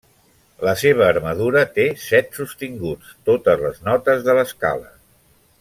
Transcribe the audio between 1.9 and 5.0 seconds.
set sostinguts, totes les notes de l'escala.